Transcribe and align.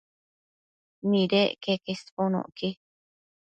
Nidec 1.09 1.51
queque 1.63 1.91
isbonocqui 1.95 2.69